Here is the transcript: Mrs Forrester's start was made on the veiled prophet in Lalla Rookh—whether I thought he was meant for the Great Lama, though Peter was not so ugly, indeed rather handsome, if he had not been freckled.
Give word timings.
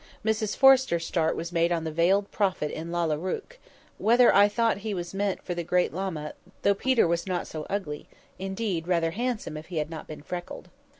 Mrs 0.25 0.57
Forrester's 0.57 1.05
start 1.05 1.35
was 1.35 1.51
made 1.51 1.71
on 1.71 1.83
the 1.83 1.91
veiled 1.91 2.31
prophet 2.31 2.71
in 2.71 2.91
Lalla 2.91 3.19
Rookh—whether 3.19 4.33
I 4.33 4.47
thought 4.47 4.77
he 4.77 4.95
was 4.95 5.13
meant 5.13 5.43
for 5.43 5.53
the 5.53 5.61
Great 5.63 5.93
Lama, 5.93 6.33
though 6.63 6.73
Peter 6.73 7.07
was 7.07 7.27
not 7.27 7.45
so 7.45 7.67
ugly, 7.69 8.07
indeed 8.39 8.87
rather 8.87 9.11
handsome, 9.11 9.55
if 9.57 9.67
he 9.67 9.77
had 9.77 9.91
not 9.91 10.07
been 10.07 10.23
freckled. 10.23 10.69